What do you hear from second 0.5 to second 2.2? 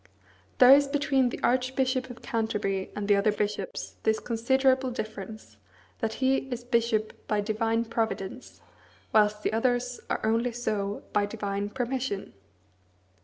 There is between the Archbishop